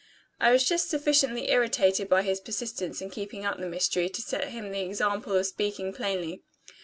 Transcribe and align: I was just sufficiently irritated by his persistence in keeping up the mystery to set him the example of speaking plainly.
I 0.39 0.51
was 0.51 0.67
just 0.67 0.89
sufficiently 0.89 1.51
irritated 1.51 2.09
by 2.09 2.23
his 2.23 2.39
persistence 2.39 3.01
in 3.01 3.11
keeping 3.11 3.45
up 3.45 3.59
the 3.59 3.69
mystery 3.69 4.09
to 4.09 4.21
set 4.23 4.47
him 4.49 4.71
the 4.71 4.81
example 4.81 5.33
of 5.35 5.45
speaking 5.45 5.93
plainly. 5.93 6.41